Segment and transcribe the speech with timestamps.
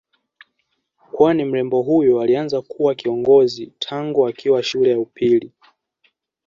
[1.11, 5.51] Kwani mrembo huyu alianza kuwa kiongozi tangu akiwa shule ya upili